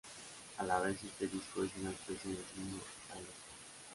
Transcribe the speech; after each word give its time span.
A 0.57 0.63
la 0.63 0.79
vez 0.79 0.95
este 1.03 1.27
disco 1.27 1.63
es 1.63 1.69
una 1.79 1.91
especie 1.91 2.31
de 2.31 2.43
guiño 2.55 2.81
al 3.13 3.19
Sgt. 3.19 3.29